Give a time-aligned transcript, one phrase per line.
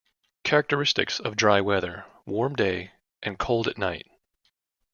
[0.43, 4.07] Characteristics of dry weather, warm day and cold at night.